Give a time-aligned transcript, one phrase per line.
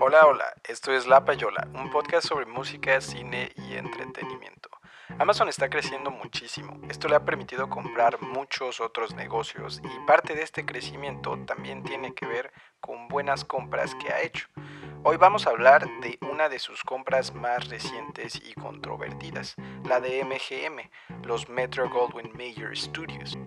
[0.00, 4.70] Hola, hola, esto es La Payola, un podcast sobre música, cine y entretenimiento.
[5.18, 10.42] Amazon está creciendo muchísimo, esto le ha permitido comprar muchos otros negocios y parte de
[10.42, 14.48] este crecimiento también tiene que ver con buenas compras que ha hecho.
[15.04, 19.54] Hoy vamos a hablar de una de sus compras más recientes y controvertidas,
[19.84, 23.38] la de MGM, los Metro Goldwyn Mayer Studios.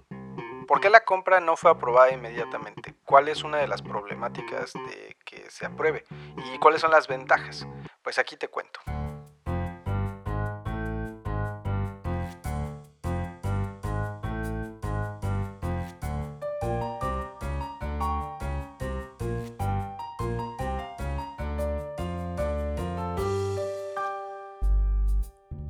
[0.68, 2.95] ¿Por qué la compra no fue aprobada inmediatamente?
[3.06, 6.06] ¿Cuál es una de las problemáticas de que se apruebe?
[6.54, 7.68] ¿Y cuáles son las ventajas?
[8.02, 8.80] Pues aquí te cuento.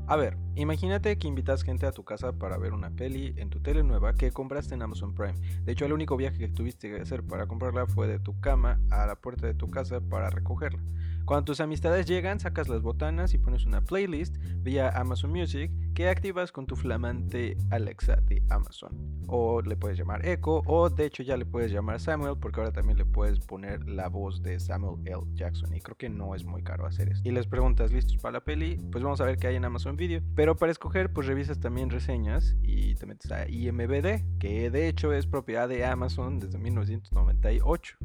[0.08, 3.60] A ver, imagínate que invitas gente a tu casa para ver una peli en tu
[3.60, 5.36] tele nueva que compraste en Amazon Prime.
[5.64, 8.80] De hecho, el único viaje que tuviste que hacer para comprarla fue de tu cama
[8.90, 10.82] a la puerta de tu casa para recogerla.
[11.26, 16.10] Cuando tus amistades llegan, sacas las botanas y pones una playlist vía Amazon Music que
[16.10, 18.92] activas con tu flamante Alexa de Amazon.
[19.28, 22.74] O le puedes llamar Echo, o de hecho ya le puedes llamar Samuel, porque ahora
[22.74, 25.22] también le puedes poner la voz de Samuel L.
[25.34, 25.74] Jackson.
[25.74, 27.28] Y creo que no es muy caro hacer esto.
[27.28, 28.78] Y les preguntas, ¿listos para la peli?
[28.92, 30.22] Pues vamos a ver qué hay en Amazon Video.
[30.36, 35.14] Pero para escoger, pues revisas también reseñas y te metes a IMBD, que de hecho
[35.14, 37.98] es propiedad de Amazon desde 1998.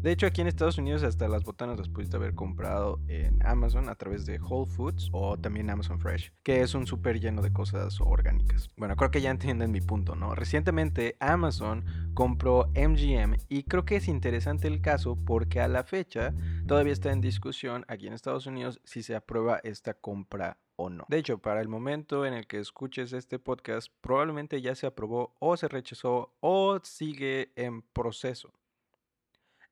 [0.00, 3.88] De hecho, aquí en Estados Unidos hasta las botanas las pudiste haber comprado en Amazon
[3.88, 7.52] a través de Whole Foods o también Amazon Fresh, que es un súper lleno de
[7.52, 8.70] cosas orgánicas.
[8.76, 10.36] Bueno, creo que ya entienden mi punto, ¿no?
[10.36, 16.32] Recientemente Amazon compró MGM y creo que es interesante el caso porque a la fecha
[16.68, 21.06] todavía está en discusión aquí en Estados Unidos si se aprueba esta compra o no.
[21.08, 25.34] De hecho, para el momento en el que escuches este podcast, probablemente ya se aprobó
[25.40, 28.52] o se rechazó o sigue en proceso.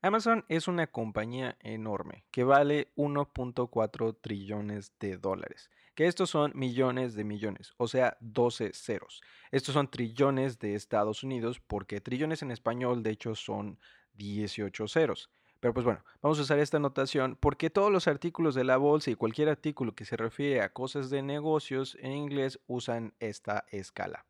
[0.03, 7.15] Amazon es una compañía enorme que vale 1.4 trillones de dólares, que estos son millones
[7.15, 9.23] de millones, o sea, 12 ceros.
[9.49, 13.79] Estos son trillones de Estados Unidos porque trillones en español de hecho son
[14.13, 15.31] 18 ceros.
[15.59, 19.09] Pero pues bueno, vamos a usar esta notación porque todos los artículos de la bolsa
[19.09, 24.27] y cualquier artículo que se refiere a cosas de negocios en inglés usan esta escala.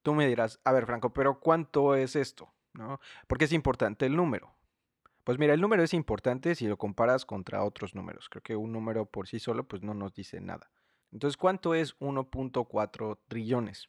[0.00, 2.50] Tú me dirás, a ver Franco, pero ¿cuánto es esto?
[2.72, 2.98] ¿No?
[3.26, 4.54] Porque es importante el número.
[5.24, 8.28] Pues mira, el número es importante si lo comparas contra otros números.
[8.28, 10.70] Creo que un número por sí solo pues no nos dice nada.
[11.12, 13.88] Entonces, ¿cuánto es 1.4 trillones?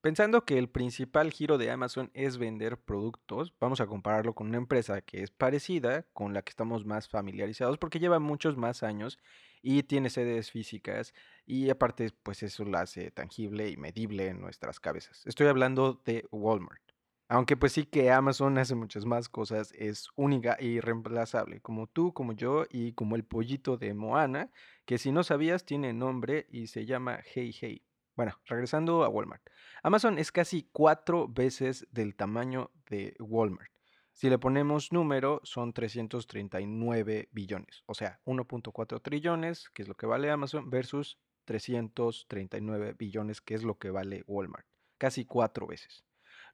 [0.00, 4.56] Pensando que el principal giro de Amazon es vender productos, vamos a compararlo con una
[4.56, 9.20] empresa que es parecida, con la que estamos más familiarizados porque lleva muchos más años
[9.62, 11.14] y tiene sedes físicas
[11.46, 15.24] y aparte pues eso la hace tangible y medible en nuestras cabezas.
[15.24, 16.91] Estoy hablando de Walmart.
[17.32, 22.12] Aunque pues sí que Amazon hace muchas más cosas, es única y irreemplazable, como tú,
[22.12, 24.50] como yo y como el pollito de Moana,
[24.84, 27.86] que si no sabías tiene nombre y se llama Hey Hey.
[28.16, 29.42] Bueno, regresando a Walmart.
[29.82, 33.72] Amazon es casi cuatro veces del tamaño de Walmart.
[34.12, 40.04] Si le ponemos número, son 339 billones, o sea, 1.4 trillones, que es lo que
[40.04, 44.66] vale Amazon, versus 339 billones, que es lo que vale Walmart.
[44.98, 46.04] Casi cuatro veces.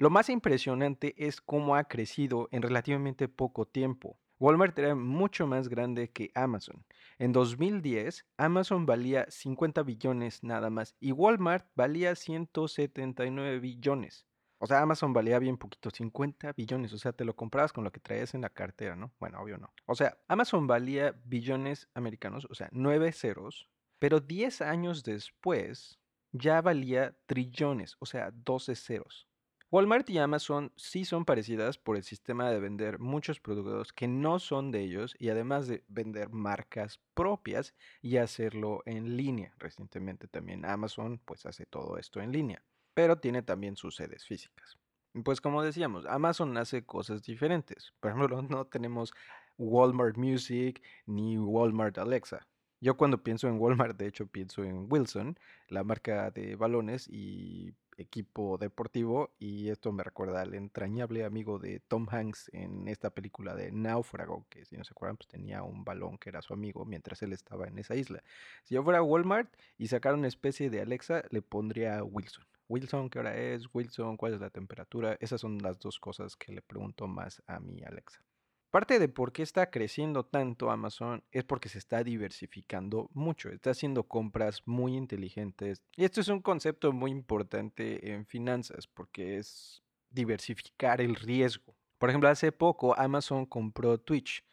[0.01, 4.17] Lo más impresionante es cómo ha crecido en relativamente poco tiempo.
[4.39, 6.87] Walmart era mucho más grande que Amazon.
[7.19, 14.25] En 2010, Amazon valía 50 billones nada más y Walmart valía 179 billones.
[14.59, 16.93] O sea, Amazon valía bien poquito, 50 billones.
[16.93, 19.13] O sea, te lo comprabas con lo que traías en la cartera, ¿no?
[19.19, 19.73] Bueno, obvio no.
[19.87, 25.99] O sea, Amazon valía billones americanos, o sea, 9 ceros, pero 10 años después
[26.31, 29.28] ya valía trillones, o sea, 12 ceros.
[29.71, 34.39] Walmart y Amazon sí son parecidas por el sistema de vender muchos productos que no
[34.39, 39.53] son de ellos y además de vender marcas propias y hacerlo en línea.
[39.59, 42.63] Recientemente también Amazon pues hace todo esto en línea,
[42.95, 44.79] pero tiene también sus sedes físicas.
[45.23, 47.93] Pues como decíamos, Amazon hace cosas diferentes.
[48.01, 49.13] Por ejemplo, no tenemos
[49.59, 52.47] Walmart Music ni Walmart Alexa.
[52.81, 55.39] Yo cuando pienso en Walmart, de hecho, pienso en Wilson,
[55.69, 61.81] la marca de balones y equipo deportivo y esto me recuerda al entrañable amigo de
[61.81, 65.85] Tom Hanks en esta película de Náufrago, que si no se acuerdan, pues tenía un
[65.85, 68.23] balón que era su amigo mientras él estaba en esa isla.
[68.65, 72.45] Si yo fuera a Walmart y sacara una especie de Alexa, le pondría Wilson.
[72.69, 73.67] Wilson, ¿qué hora es?
[73.73, 75.17] Wilson, ¿cuál es la temperatura?
[75.21, 78.23] Esas son las dos cosas que le pregunto más a mi Alexa.
[78.71, 83.71] Parte de por qué está creciendo tanto Amazon es porque se está diversificando mucho, está
[83.71, 85.83] haciendo compras muy inteligentes.
[85.97, 91.75] Y esto es un concepto muy importante en finanzas porque es diversificar el riesgo.
[91.97, 94.45] Por ejemplo, hace poco Amazon compró Twitch.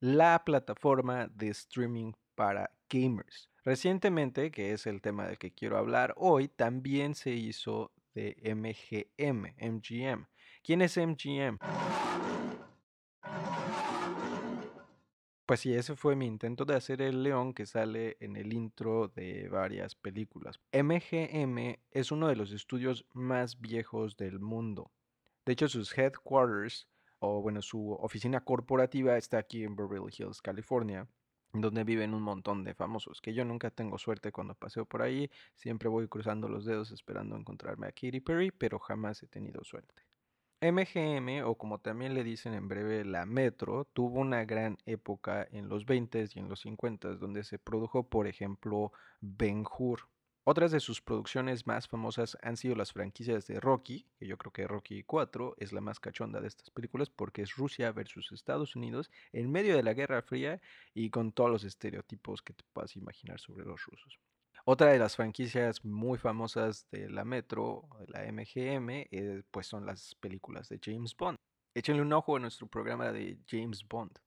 [0.00, 3.50] la plataforma de streaming para gamers.
[3.64, 9.54] Recientemente, que es el tema del que quiero hablar hoy, también se hizo de MGM,
[9.60, 10.26] MGM.
[10.62, 11.58] ¿Quién es MGM?
[15.50, 19.08] Pues sí, ese fue mi intento de hacer el león que sale en el intro
[19.08, 20.60] de varias películas.
[20.70, 24.92] MGM es uno de los estudios más viejos del mundo.
[25.44, 26.86] De hecho, sus headquarters,
[27.18, 31.08] o bueno, su oficina corporativa está aquí en Beverly Hills, California,
[31.52, 35.32] donde viven un montón de famosos, que yo nunca tengo suerte cuando paseo por ahí,
[35.56, 40.09] siempre voy cruzando los dedos esperando encontrarme a Katy Perry, pero jamás he tenido suerte.
[40.62, 45.70] MGM, o como también le dicen en breve la Metro, tuvo una gran época en
[45.70, 50.08] los 20s y en los 50s, donde se produjo, por ejemplo, Ben Hur.
[50.44, 54.52] Otras de sus producciones más famosas han sido las franquicias de Rocky, que yo creo
[54.52, 58.76] que Rocky 4 es la más cachonda de estas películas porque es Rusia versus Estados
[58.76, 60.60] Unidos en medio de la Guerra Fría
[60.92, 64.18] y con todos los estereotipos que te puedas imaginar sobre los rusos.
[64.64, 69.86] Otra de las franquicias muy famosas de la Metro, de la MGM, eh, pues son
[69.86, 71.36] las películas de James Bond.
[71.74, 74.18] Échenle un ojo a nuestro programa de James Bond.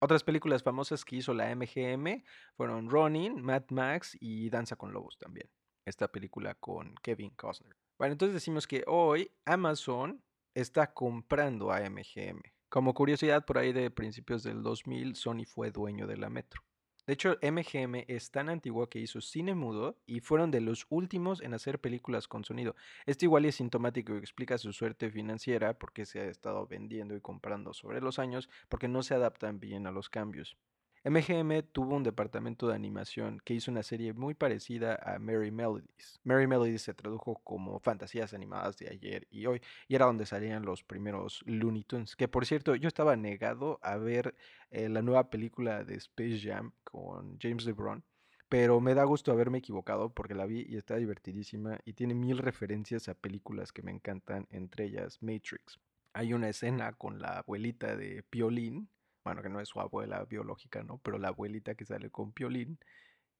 [0.00, 2.22] Otras películas famosas que hizo la MGM
[2.56, 5.50] fueron Ronin, Mad Max y Danza con Lobos también.
[5.84, 7.76] Esta película con Kevin Costner.
[7.98, 10.22] Bueno, entonces decimos que hoy Amazon
[10.54, 12.42] está comprando a MGM.
[12.68, 16.67] Como curiosidad, por ahí de principios del 2000, Sony fue dueño de la Metro.
[17.08, 21.40] De hecho, MGM es tan antiguo que hizo cine mudo y fueron de los últimos
[21.40, 22.76] en hacer películas con sonido.
[23.06, 27.22] Esto igual es sintomático y explica su suerte financiera porque se ha estado vendiendo y
[27.22, 30.58] comprando sobre los años porque no se adaptan bien a los cambios.
[31.08, 36.20] MGM tuvo un departamento de animación que hizo una serie muy parecida a Merry Melodies.
[36.22, 40.66] Merry Melodies se tradujo como Fantasías Animadas de ayer y hoy, y era donde salían
[40.66, 42.14] los primeros Looney Tunes.
[42.14, 44.34] Que por cierto, yo estaba negado a ver
[44.70, 48.04] eh, la nueva película de Space Jam con James LeBron,
[48.50, 52.36] pero me da gusto haberme equivocado porque la vi y está divertidísima y tiene mil
[52.36, 55.80] referencias a películas que me encantan, entre ellas Matrix.
[56.12, 58.88] Hay una escena con la abuelita de Piolín
[59.28, 60.98] bueno, que no es su abuela biológica, ¿no?
[60.98, 62.78] Pero la abuelita que sale con Piolín,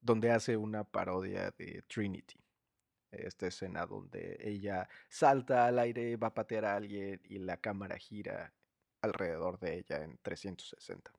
[0.00, 2.38] donde hace una parodia de Trinity.
[3.10, 7.96] Esta escena donde ella salta al aire, va a patear a alguien y la cámara
[7.96, 8.52] gira
[9.00, 11.10] alrededor de ella en 360.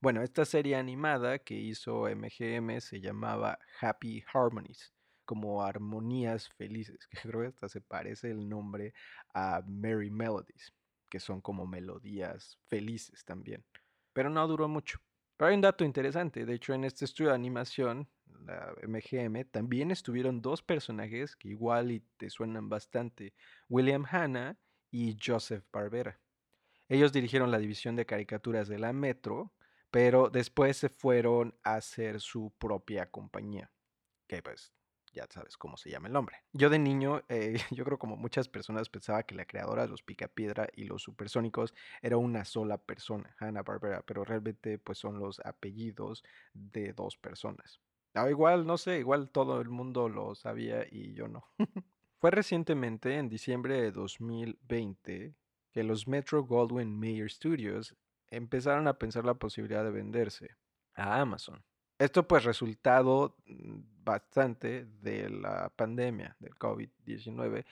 [0.00, 4.92] Bueno, esta serie animada que hizo MGM se llamaba Happy Harmonies,
[5.24, 8.92] como armonías felices, que creo que hasta se parece el nombre
[9.32, 10.74] a Merry Melodies
[11.14, 13.64] que son como melodías felices también.
[14.12, 14.98] Pero no duró mucho.
[15.36, 18.08] Pero hay un dato interesante, de hecho en este estudio de animación,
[18.44, 23.32] la MGM, también estuvieron dos personajes que igual y te suenan bastante,
[23.68, 24.58] William Hanna
[24.90, 26.18] y Joseph Barbera.
[26.88, 29.52] Ellos dirigieron la división de caricaturas de la Metro,
[29.92, 33.70] pero después se fueron a hacer su propia compañía,
[34.26, 34.72] que pues
[35.14, 36.36] ya sabes cómo se llama el nombre.
[36.52, 40.02] Yo de niño, eh, yo creo como muchas personas pensaba que la creadora de los
[40.02, 45.40] Picapiedra y los Supersónicos era una sola persona, Hanna Barbera, pero realmente pues son los
[45.40, 47.80] apellidos de dos personas.
[48.14, 51.44] Ah, igual, no sé, igual todo el mundo lo sabía y yo no.
[52.20, 55.34] Fue recientemente, en diciembre de 2020,
[55.72, 57.96] que los Metro Goldwyn Mayer Studios
[58.28, 60.56] empezaron a pensar la posibilidad de venderse
[60.94, 61.62] a Amazon.
[61.98, 67.64] Esto pues resultado mm, bastante de la pandemia del COVID-19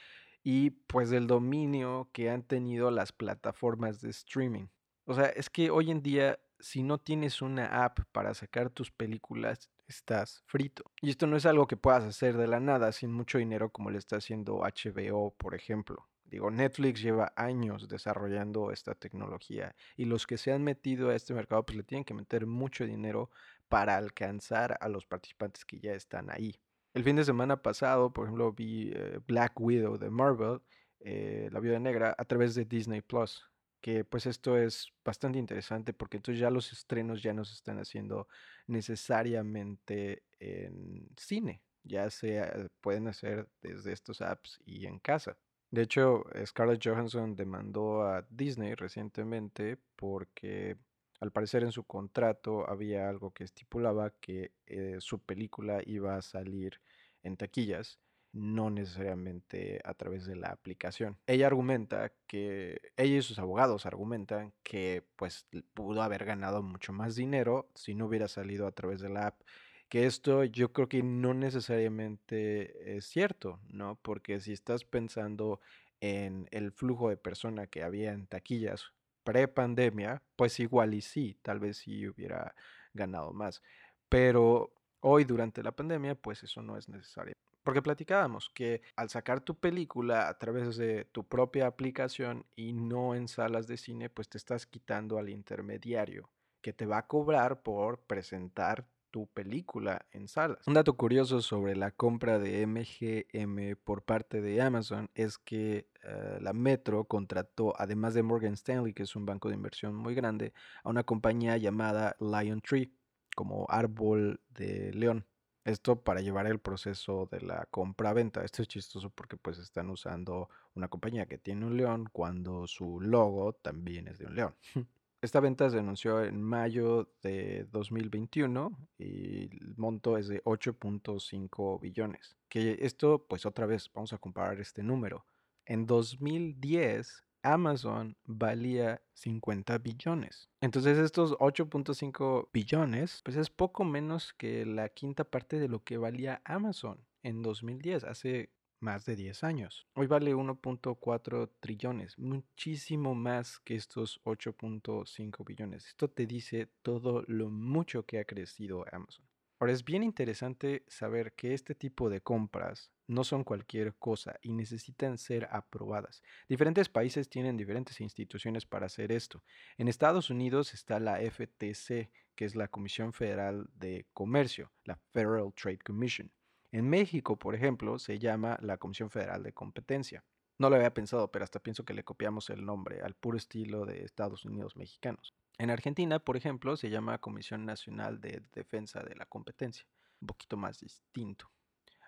[0.42, 4.66] y pues del dominio que han tenido las plataformas de streaming.
[5.04, 8.90] O sea, es que hoy en día si no tienes una app para sacar tus
[8.90, 10.90] películas, estás frito.
[11.00, 13.90] Y esto no es algo que puedas hacer de la nada sin mucho dinero como
[13.90, 16.08] le está haciendo HBO, por ejemplo.
[16.24, 21.34] Digo, Netflix lleva años desarrollando esta tecnología y los que se han metido a este
[21.34, 23.28] mercado pues le tienen que meter mucho dinero
[23.72, 26.60] para alcanzar a los participantes que ya están ahí.
[26.92, 30.60] El fin de semana pasado, por ejemplo, vi eh, Black Widow de Marvel,
[31.00, 33.42] eh, la Viuda Negra, a través de Disney Plus.
[33.80, 37.78] Que pues esto es bastante interesante porque entonces ya los estrenos ya no se están
[37.78, 38.28] haciendo
[38.66, 45.38] necesariamente en cine, ya se pueden hacer desde estos apps y en casa.
[45.70, 50.76] De hecho, Scarlett Johansson demandó a Disney recientemente porque
[51.22, 56.22] al parecer en su contrato había algo que estipulaba que eh, su película iba a
[56.22, 56.80] salir
[57.22, 58.00] en taquillas,
[58.32, 61.16] no necesariamente a través de la aplicación.
[61.28, 67.14] Ella argumenta que, ella y sus abogados argumentan que pues pudo haber ganado mucho más
[67.14, 69.42] dinero si no hubiera salido a través de la app
[69.88, 73.96] que esto yo creo que no necesariamente es cierto, ¿no?
[74.02, 75.60] Porque si estás pensando
[76.00, 78.92] en el flujo de persona que había en taquillas
[79.24, 82.54] pre-pandemia, pues igual y sí, tal vez sí hubiera
[82.92, 83.62] ganado más.
[84.08, 87.34] Pero hoy durante la pandemia, pues eso no es necesario.
[87.62, 93.14] Porque platicábamos que al sacar tu película a través de tu propia aplicación y no
[93.14, 96.28] en salas de cine, pues te estás quitando al intermediario
[96.60, 100.66] que te va a cobrar por presentar tu película en salas.
[100.66, 106.38] Un dato curioso sobre la compra de MGM por parte de Amazon es que eh,
[106.40, 110.52] la Metro contrató, además de Morgan Stanley, que es un banco de inversión muy grande,
[110.82, 112.92] a una compañía llamada Lion Tree,
[113.36, 115.26] como árbol de león.
[115.64, 118.42] Esto para llevar el proceso de la compra-venta.
[118.44, 123.00] Esto es chistoso porque pues están usando una compañía que tiene un león cuando su
[123.00, 124.54] logo también es de un león.
[125.22, 132.36] Esta venta se anunció en mayo de 2021 y el monto es de 8.5 billones.
[132.48, 135.24] Que esto, pues otra vez, vamos a comparar este número.
[135.64, 140.50] En 2010, Amazon valía 50 billones.
[140.60, 145.98] Entonces estos 8.5 billones, pues es poco menos que la quinta parte de lo que
[145.98, 148.50] valía Amazon en 2010, hace
[148.82, 149.86] más de 10 años.
[149.94, 155.86] Hoy vale 1.4 trillones, muchísimo más que estos 8.5 billones.
[155.86, 159.26] Esto te dice todo lo mucho que ha crecido Amazon.
[159.62, 164.52] Ahora es bien interesante saber que este tipo de compras no son cualquier cosa y
[164.52, 166.20] necesitan ser aprobadas.
[166.48, 169.44] Diferentes países tienen diferentes instituciones para hacer esto.
[169.78, 175.52] En Estados Unidos está la FTC, que es la Comisión Federal de Comercio, la Federal
[175.54, 176.32] Trade Commission.
[176.72, 180.24] En México, por ejemplo, se llama la Comisión Federal de Competencia.
[180.58, 183.84] No lo había pensado, pero hasta pienso que le copiamos el nombre al puro estilo
[183.84, 185.34] de Estados Unidos mexicanos.
[185.58, 189.86] En Argentina, por ejemplo, se llama Comisión Nacional de Defensa de la Competencia,
[190.20, 191.50] un poquito más distinto.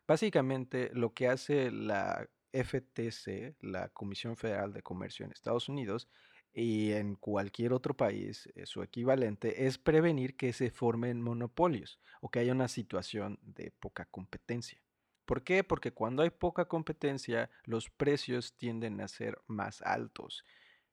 [0.06, 6.09] Básicamente, lo que hace la FTC, la Comisión Federal de Comercio en Estados Unidos,
[6.54, 12.30] y en cualquier otro país eh, su equivalente es prevenir que se formen monopolios o
[12.30, 14.80] que haya una situación de poca competencia.
[15.25, 15.64] ¿Por qué?
[15.64, 20.44] Porque cuando hay poca competencia los precios tienden a ser más altos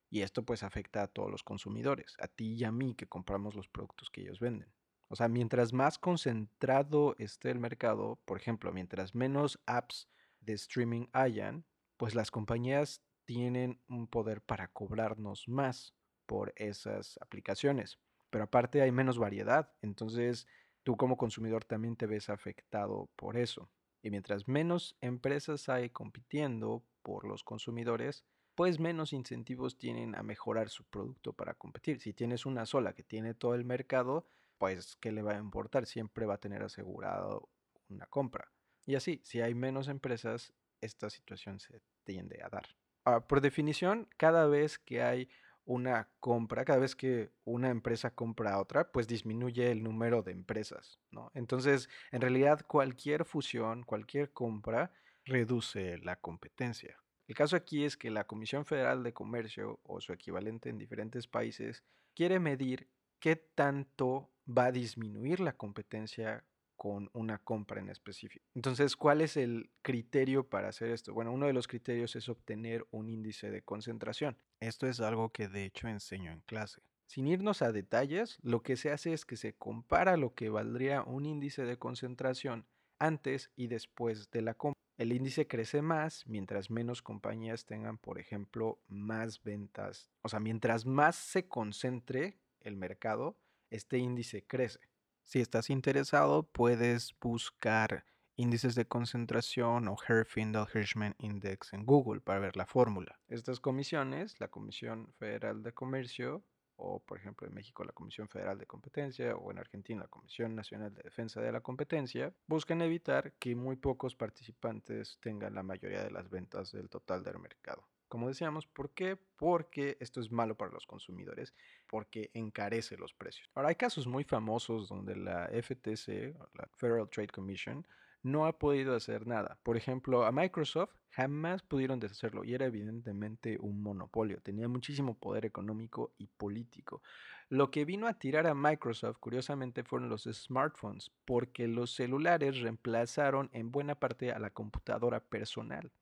[0.10, 3.56] y esto pues afecta a todos los consumidores, a ti y a mí que compramos
[3.56, 4.74] los productos que ellos venden.
[5.10, 10.08] O sea, mientras más concentrado esté el mercado, por ejemplo, mientras menos apps
[10.40, 11.66] de streaming hayan,
[11.98, 13.02] pues las compañías
[13.32, 15.96] tienen un poder para cobrarnos más
[16.26, 17.98] por esas aplicaciones.
[18.30, 20.48] Pero aparte hay menos variedad, entonces
[20.84, 23.70] tú como consumidor también te ves afectado por eso.
[24.02, 30.68] Y mientras menos empresas hay compitiendo por los consumidores, pues menos incentivos tienen a mejorar
[30.68, 32.02] su producto para competir.
[32.02, 35.86] Si tienes una sola que tiene todo el mercado, pues ¿qué le va a importar?
[35.86, 37.48] Siempre va a tener asegurado
[37.88, 38.52] una compra.
[38.86, 42.81] Y así, si hay menos empresas, esta situación se tiende a dar.
[43.06, 45.30] Ah, por definición, cada vez que hay
[45.66, 50.32] una compra, cada vez que una empresa compra a otra, pues disminuye el número de
[50.32, 51.32] empresas, ¿no?
[51.34, 54.92] Entonces, en realidad, cualquier fusión, cualquier compra,
[55.26, 56.98] reduce la competencia.
[57.28, 61.28] El caso aquí es que la Comisión Federal de Comercio, o su equivalente en diferentes
[61.28, 62.90] países, quiere medir
[63.20, 66.44] qué tanto va a disminuir la competencia
[66.82, 68.44] con una compra en específico.
[68.56, 71.14] Entonces, ¿cuál es el criterio para hacer esto?
[71.14, 74.36] Bueno, uno de los criterios es obtener un índice de concentración.
[74.60, 76.82] Esto es algo que de hecho enseño en clase.
[77.06, 81.04] Sin irnos a detalles, lo que se hace es que se compara lo que valdría
[81.04, 82.66] un índice de concentración
[82.98, 84.82] antes y después de la compra.
[84.98, 90.10] El índice crece más mientras menos compañías tengan, por ejemplo, más ventas.
[90.24, 93.38] O sea, mientras más se concentre el mercado,
[93.70, 94.80] este índice crece.
[95.24, 102.58] Si estás interesado, puedes buscar índices de concentración o Herfindahl-Hirschman Index en Google para ver
[102.58, 103.20] la fórmula.
[103.28, 106.44] Estas comisiones, la Comisión Federal de Comercio,
[106.76, 110.56] o por ejemplo en México la Comisión Federal de Competencia, o en Argentina la Comisión
[110.56, 116.04] Nacional de Defensa de la Competencia, buscan evitar que muy pocos participantes tengan la mayoría
[116.04, 117.88] de las ventas del total del mercado.
[118.12, 119.18] Como decíamos, ¿por qué?
[119.38, 121.54] Porque esto es malo para los consumidores,
[121.88, 123.50] porque encarece los precios.
[123.56, 127.88] Ahora, hay casos muy famosos donde la FTC, la Federal Trade Commission,
[128.22, 129.58] no ha podido hacer nada.
[129.64, 134.42] Por ejemplo, a Microsoft jamás pudieron deshacerlo y era evidentemente un monopolio.
[134.42, 137.02] Tenía muchísimo poder económico y político.
[137.48, 143.50] Lo que vino a tirar a Microsoft, curiosamente, fueron los smartphones, porque los celulares reemplazaron
[143.54, 145.94] en buena parte a la computadora personal.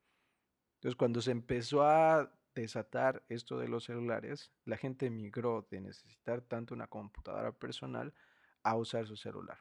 [0.79, 6.41] Entonces, cuando se empezó a desatar esto de los celulares, la gente migró de necesitar
[6.41, 8.13] tanto una computadora personal
[8.63, 9.59] a usar su celular.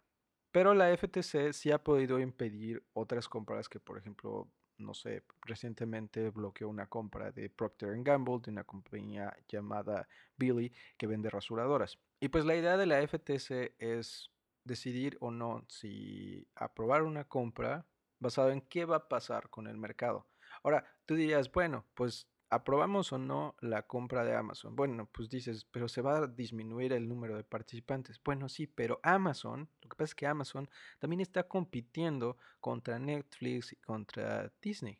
[0.53, 4.49] Pero la FTC sí ha podido impedir otras compras que, por ejemplo,
[4.79, 11.09] no sé, recientemente bloqueó una compra de Procter Gamble, de una compañía llamada Billy, que
[11.09, 11.99] vende rasuradoras.
[12.21, 14.31] Y pues la idea de la FTC es
[14.65, 17.87] decidir o no si aprobar una compra
[18.21, 20.27] basado en qué va a pasar con el mercado.
[20.69, 24.77] Ahora, tú dirías, bueno, pues aprobamos o no la compra de Amazon.
[24.77, 28.21] Bueno, pues dices, pero se va a disminuir el número de participantes.
[28.23, 33.73] Bueno, sí, pero Amazon, lo que pasa es que Amazon también está compitiendo contra Netflix
[33.73, 34.99] y contra Disney.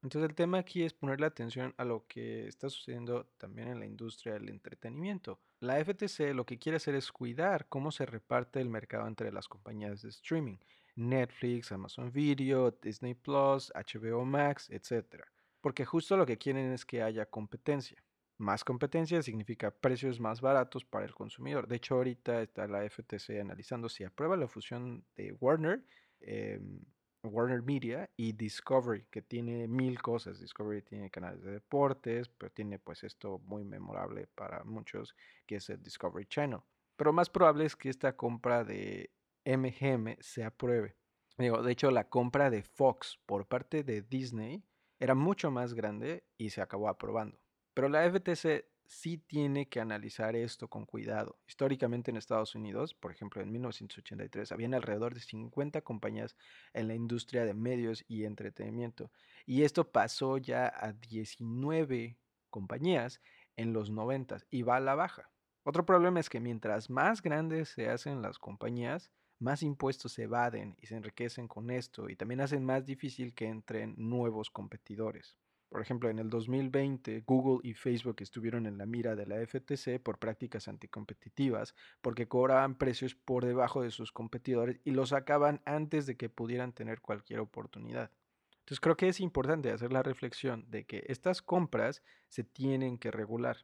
[0.00, 3.86] Entonces el tema aquí es ponerle atención a lo que está sucediendo también en la
[3.86, 5.40] industria del entretenimiento.
[5.58, 9.48] La FTC lo que quiere hacer es cuidar cómo se reparte el mercado entre las
[9.48, 10.58] compañías de streaming.
[10.96, 15.24] Netflix, Amazon Video, Disney Plus, HBO Max, etc.
[15.60, 18.02] Porque justo lo que quieren es que haya competencia.
[18.38, 21.68] Más competencia significa precios más baratos para el consumidor.
[21.68, 25.84] De hecho, ahorita está la FTC analizando si aprueba la fusión de Warner.
[26.20, 26.80] Em,
[27.22, 30.40] Warner Media y Discovery, que tiene mil cosas.
[30.40, 35.14] Discovery tiene canales de deportes, pero tiene pues esto muy memorable para muchos,
[35.46, 36.60] que es el Discovery Channel.
[36.96, 39.10] Pero más probable es que esta compra de
[39.56, 40.96] MGM se apruebe.
[41.38, 44.62] Digo, de hecho, la compra de Fox por parte de Disney
[44.98, 47.40] era mucho más grande y se acabó aprobando.
[47.72, 51.38] Pero la FTC sí tiene que analizar esto con cuidado.
[51.46, 56.36] Históricamente en Estados Unidos, por ejemplo, en 1983, habían alrededor de 50 compañías
[56.74, 59.10] en la industria de medios y entretenimiento.
[59.46, 62.18] Y esto pasó ya a 19
[62.50, 63.20] compañías
[63.56, 65.30] en los 90 y va a la baja.
[65.62, 70.76] Otro problema es que mientras más grandes se hacen las compañías, más impuestos se evaden
[70.80, 75.36] y se enriquecen con esto y también hacen más difícil que entren nuevos competidores.
[75.70, 80.02] Por ejemplo, en el 2020, Google y Facebook estuvieron en la mira de la FTC
[80.02, 86.06] por prácticas anticompetitivas, porque cobraban precios por debajo de sus competidores y los sacaban antes
[86.06, 88.10] de que pudieran tener cualquier oportunidad.
[88.58, 93.12] Entonces creo que es importante hacer la reflexión de que estas compras se tienen que
[93.12, 93.58] regular.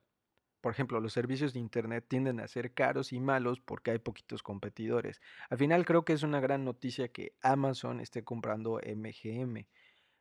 [0.66, 4.42] Por ejemplo, los servicios de Internet tienden a ser caros y malos porque hay poquitos
[4.42, 5.20] competidores.
[5.48, 9.64] Al final creo que es una gran noticia que Amazon esté comprando MGM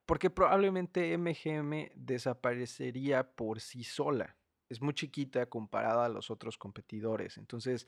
[0.05, 4.37] porque probablemente MGM desaparecería por sí sola.
[4.69, 7.39] Es muy chiquita comparada a los otros competidores.
[7.39, 7.87] Entonces,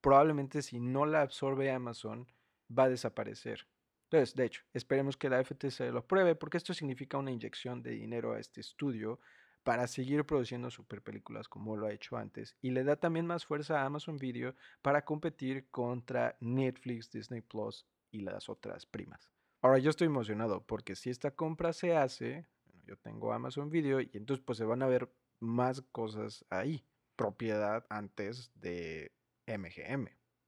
[0.00, 2.28] probablemente si no la absorbe Amazon,
[2.70, 3.66] va a desaparecer.
[4.04, 7.90] Entonces, de hecho, esperemos que la FTC lo apruebe porque esto significa una inyección de
[7.90, 9.18] dinero a este estudio
[9.66, 13.44] para seguir produciendo super películas como lo ha hecho antes y le da también más
[13.44, 19.28] fuerza a Amazon Video para competir contra Netflix, Disney Plus y las otras primas.
[19.60, 22.46] Ahora yo estoy emocionado porque si esta compra se hace,
[22.84, 27.84] yo tengo Amazon Video y entonces pues se van a ver más cosas ahí, propiedad
[27.90, 29.10] antes de
[29.48, 30.06] MGM.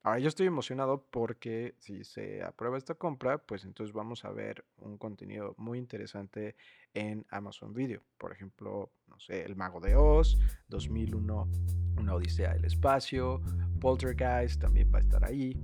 [0.09, 4.65] Ahora yo estoy emocionado porque si se aprueba esta compra, pues entonces vamos a ver
[4.79, 6.57] un contenido muy interesante
[6.95, 8.01] en Amazon Video.
[8.17, 11.51] Por ejemplo, no sé, El Mago de Oz, 2001,
[11.99, 13.43] Una Odisea del Espacio,
[13.83, 15.55] Poltergeist también va a estar ahí.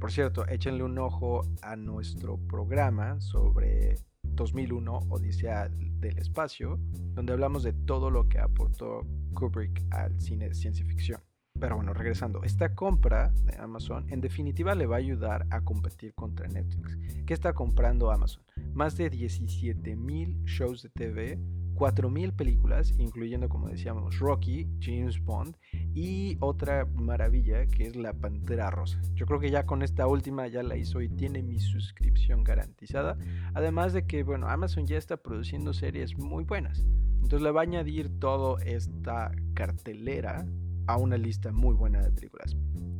[0.00, 6.78] Por cierto, échenle un ojo a nuestro programa sobre 2001 Odisea del Espacio,
[7.12, 11.20] donde hablamos de todo lo que aportó Kubrick al cine de ciencia ficción.
[11.60, 16.14] Pero bueno, regresando, esta compra de Amazon en definitiva le va a ayudar a competir
[16.14, 16.98] contra Netflix.
[17.26, 18.42] ¿Qué está comprando Amazon?
[18.72, 21.38] Más de 17 mil shows de TV
[21.80, 25.56] 4.000 películas, incluyendo, como decíamos, Rocky, James Bond
[25.94, 29.00] y otra maravilla que es La Pantera Rosa.
[29.14, 33.16] Yo creo que ya con esta última ya la hizo y tiene mi suscripción garantizada.
[33.54, 36.86] Además de que, bueno, Amazon ya está produciendo series muy buenas.
[37.14, 40.46] Entonces le va a añadir toda esta cartelera
[40.86, 42.56] a una lista muy buena de películas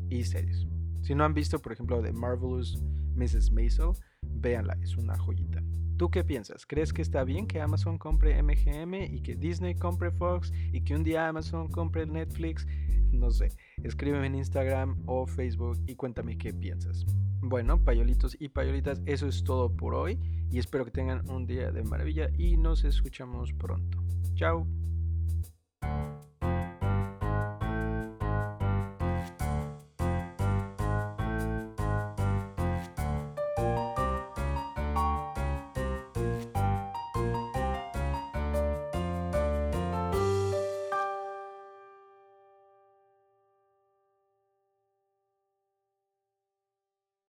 [0.09, 0.67] y series.
[1.03, 2.83] Si no han visto, por ejemplo, The Marvelous
[3.15, 3.53] Mrs.
[3.53, 5.63] Maisel, véanla, es una joyita.
[5.97, 6.65] ¿Tú qué piensas?
[6.67, 10.95] ¿Crees que está bien que Amazon compre MGM y que Disney compre Fox y que
[10.95, 12.67] un día Amazon compre Netflix?
[13.13, 13.49] No sé,
[13.83, 17.05] escríbeme en Instagram o Facebook y cuéntame qué piensas.
[17.43, 20.19] Bueno, payolitos y payolitas, eso es todo por hoy
[20.51, 24.03] y espero que tengan un día de maravilla y nos escuchamos pronto.
[24.35, 24.67] Chao.